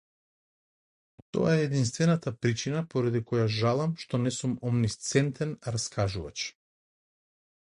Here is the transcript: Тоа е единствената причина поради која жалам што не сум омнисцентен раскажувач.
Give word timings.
Тоа 1.35 1.51
е 1.57 1.65
единствената 1.67 2.33
причина 2.47 2.81
поради 2.95 3.23
која 3.33 3.45
жалам 3.59 3.95
што 4.05 4.21
не 4.25 4.35
сум 4.41 4.57
омнисцентен 4.71 5.57
раскажувач. 5.77 6.37